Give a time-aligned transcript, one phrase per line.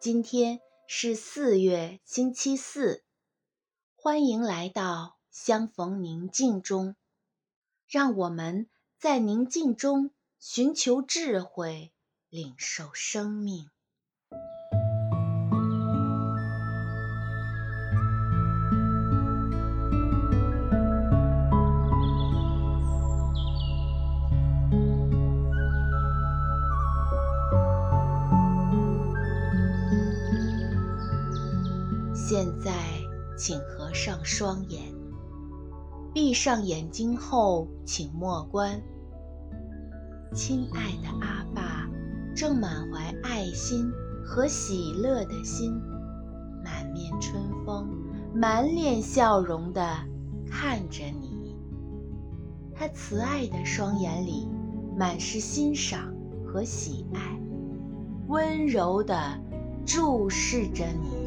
[0.00, 3.02] 今天是四月星期四，
[3.96, 6.94] 欢迎来到相逢宁静中，
[7.88, 11.92] 让我们在宁静中寻求智慧，
[12.28, 13.68] 领受生命。
[32.30, 32.70] 现在，
[33.38, 34.82] 请合上双眼，
[36.12, 38.82] 闭上眼睛后，请默观。
[40.34, 41.88] 亲爱的阿爸，
[42.36, 43.90] 正满怀爱心
[44.22, 45.72] 和喜乐的心，
[46.62, 47.88] 满面春风、
[48.34, 49.82] 满脸笑容地
[50.46, 51.56] 看着你。
[52.74, 54.46] 他慈爱的双眼里
[54.98, 56.12] 满是欣赏
[56.46, 57.40] 和喜爱，
[58.26, 59.16] 温柔地
[59.86, 61.17] 注视着你。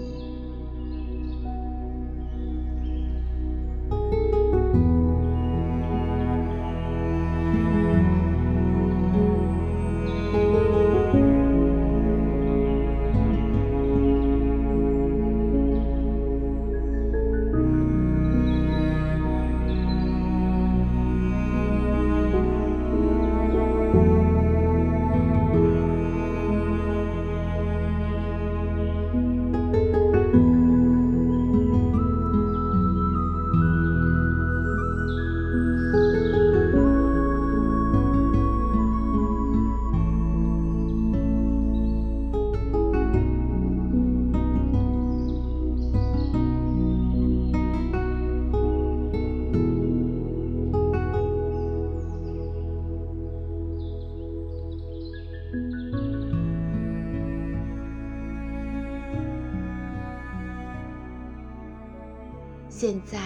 [63.05, 63.19] 在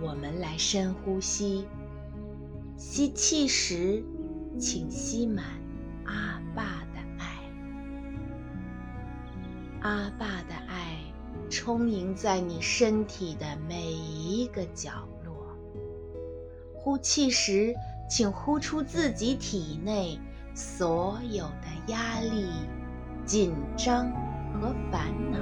[0.00, 1.66] 我们来深呼吸，
[2.76, 4.04] 吸气时，
[4.58, 5.44] 请吸满
[6.04, 7.50] 阿爸的爱。
[9.80, 10.98] 阿爸的爱
[11.48, 14.90] 充盈在你身体的每一个角
[15.24, 15.32] 落。
[16.74, 17.74] 呼气时，
[18.10, 20.18] 请呼出自己体内
[20.54, 22.46] 所有的压力、
[23.24, 24.10] 紧张
[24.52, 25.38] 和烦恼。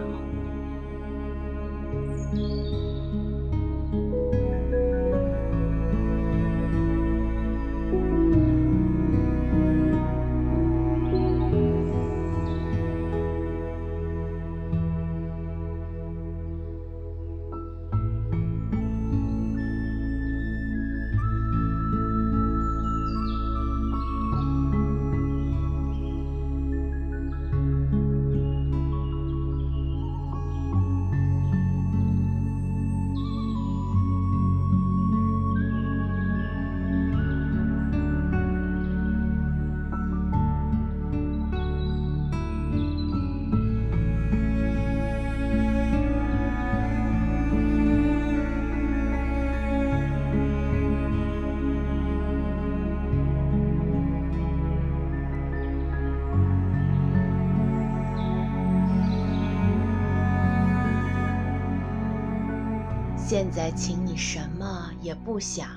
[63.31, 65.69] 现在，请你什么也不想，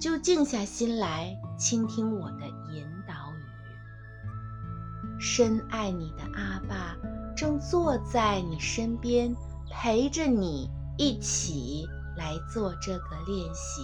[0.00, 5.20] 就静下心来倾听我的引导语。
[5.20, 6.96] 深爱你的阿爸
[7.36, 9.36] 正坐在你身边，
[9.70, 11.84] 陪着你一起
[12.16, 13.82] 来做这个练习。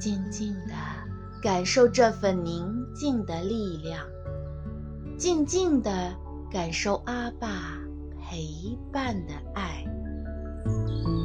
[0.00, 0.74] 静静地
[1.40, 4.04] 感受这份宁静的力量，
[5.16, 6.12] 静静地
[6.50, 7.78] 感受阿爸
[8.20, 9.84] 陪伴的爱。
[10.68, 11.17] you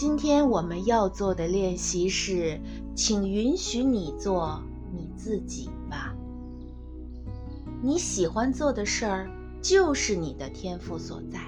[0.00, 2.58] 今天我们要做的练习是，
[2.96, 4.62] 请允许你做
[4.94, 6.14] 你自己吧。
[7.82, 9.30] 你喜欢做的事儿，
[9.60, 11.38] 就是你的天赋所在。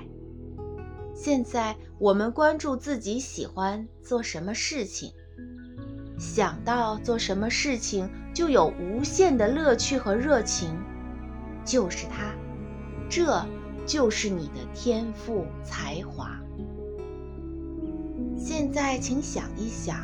[1.15, 5.13] 现在我们关注自己喜欢做什么事情，
[6.19, 10.77] 想到做什么事情就有无限的乐趣和热情，
[11.65, 12.35] 就是它，
[13.09, 13.47] 这
[13.87, 16.39] 就是你的天赋才华。
[18.45, 19.97] 现在，请想一想，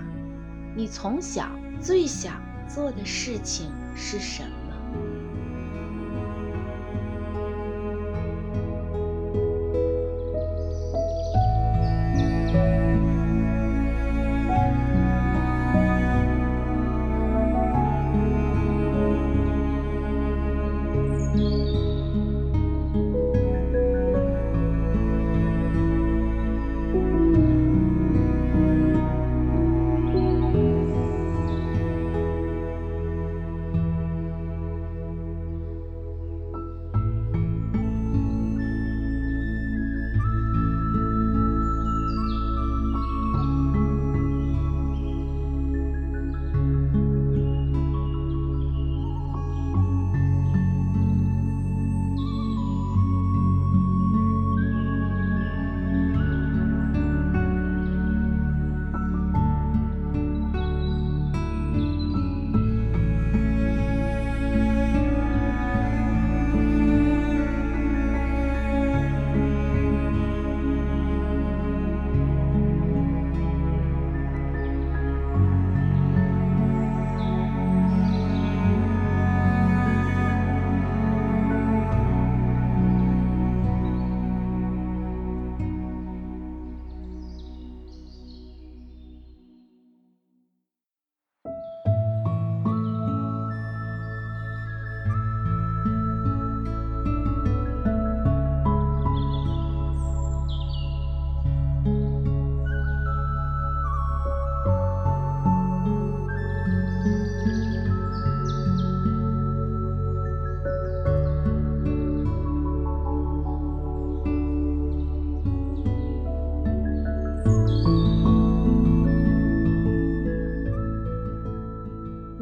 [0.76, 1.50] 你从小
[1.82, 2.40] 最想
[2.72, 4.57] 做的事情是什么？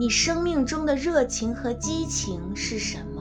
[0.06, 3.15] 你生命中的热情和激情是什么？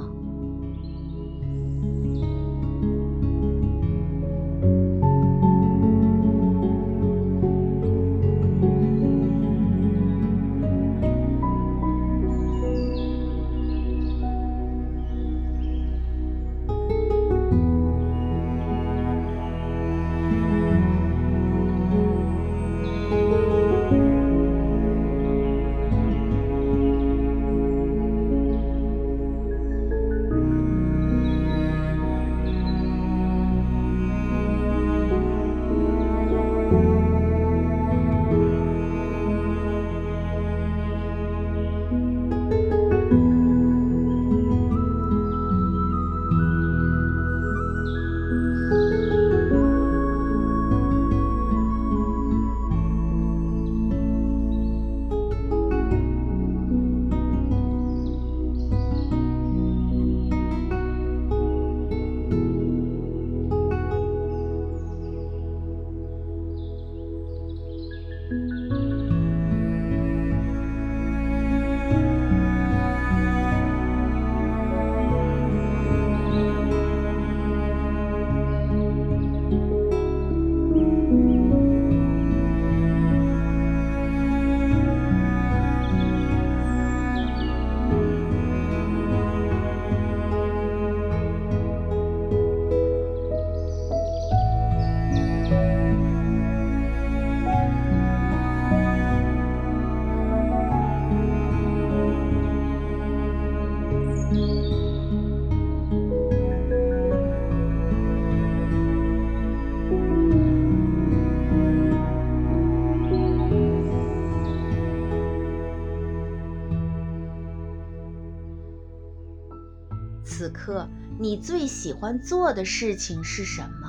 [120.45, 120.87] 此刻，
[121.17, 123.84] 你最喜欢做的事情是什么？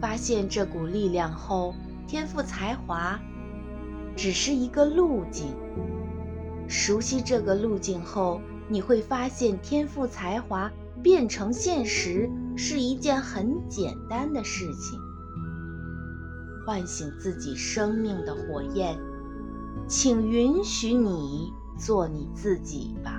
[0.00, 1.74] 发现这股力量后，
[2.06, 3.18] 天赋才华
[4.16, 5.46] 只是一个路径。
[6.68, 10.70] 熟悉这个路径后，你会发现天赋才华
[11.02, 14.98] 变成现实是一件很简单的事情。
[16.66, 18.98] 唤醒自己生命的火焰，
[19.86, 23.15] 请允许你做你自己吧。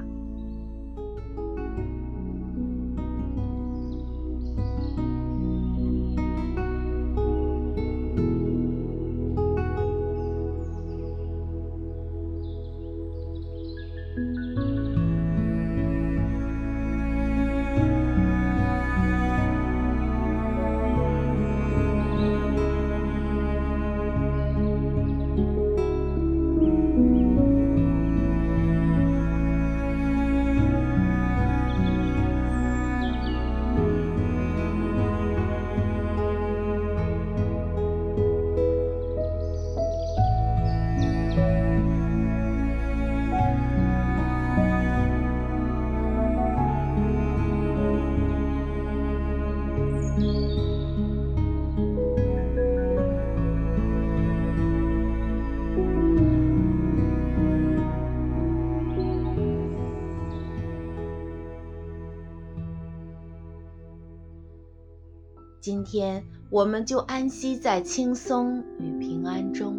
[65.67, 69.75] 今天我们就安息在轻松与平安中，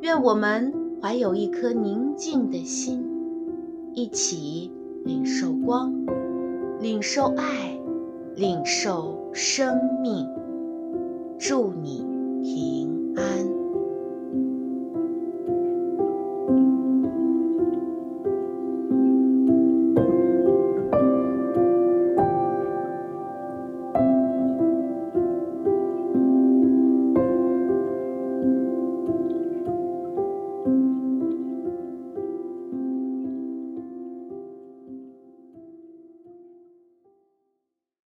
[0.00, 3.06] 愿我们怀有一颗宁静的心，
[3.94, 4.72] 一起
[5.04, 5.94] 领受光，
[6.80, 7.78] 领受爱，
[8.34, 10.26] 领受生命。
[11.38, 12.04] 祝你
[12.42, 13.57] 平安。